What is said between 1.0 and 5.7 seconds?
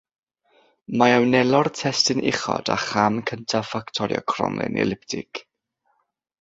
Mae a wnelo'r testun uchod â cham cyntaf ffactorio cromlin eliptig.